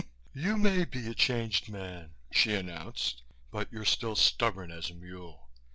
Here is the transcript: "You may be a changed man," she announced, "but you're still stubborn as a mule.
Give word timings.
"You 0.33 0.57
may 0.57 0.83
be 0.85 1.05
a 1.05 1.13
changed 1.13 1.69
man," 1.69 2.15
she 2.31 2.55
announced, 2.55 3.21
"but 3.51 3.71
you're 3.71 3.85
still 3.85 4.15
stubborn 4.15 4.71
as 4.71 4.89
a 4.89 4.95
mule. 4.95 5.47